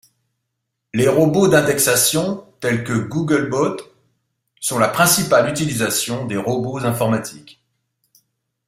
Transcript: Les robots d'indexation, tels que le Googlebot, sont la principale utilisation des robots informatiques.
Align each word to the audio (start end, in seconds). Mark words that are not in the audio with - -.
Les 0.95 1.07
robots 1.07 1.47
d'indexation, 1.47 2.47
tels 2.59 2.83
que 2.83 2.91
le 2.91 3.01
Googlebot, 3.01 3.77
sont 4.59 4.79
la 4.79 4.87
principale 4.89 5.47
utilisation 5.47 6.25
des 6.25 6.37
robots 6.37 6.79
informatiques. 6.83 7.61